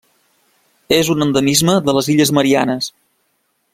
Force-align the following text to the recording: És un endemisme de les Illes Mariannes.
És 0.97 1.11
un 1.15 1.25
endemisme 1.25 1.75
de 1.89 1.95
les 1.99 2.09
Illes 2.15 2.33
Mariannes. 2.39 2.89